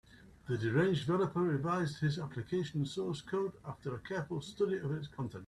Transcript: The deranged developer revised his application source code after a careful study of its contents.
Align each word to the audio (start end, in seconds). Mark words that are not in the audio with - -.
The 0.47 0.57
deranged 0.57 1.05
developer 1.05 1.41
revised 1.41 1.99
his 1.99 2.17
application 2.17 2.87
source 2.87 3.21
code 3.21 3.51
after 3.63 3.93
a 3.93 3.99
careful 3.99 4.41
study 4.41 4.77
of 4.77 4.89
its 4.93 5.07
contents. 5.07 5.39